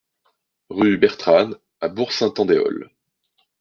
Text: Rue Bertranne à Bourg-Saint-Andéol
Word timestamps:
Rue 0.71 0.97
Bertranne 0.97 1.57
à 1.79 1.87
Bourg-Saint-Andéol 1.87 2.89